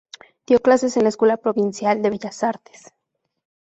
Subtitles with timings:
[0.47, 2.93] Dio clases en la Escuela Provincial de Bellas Artes “Dr.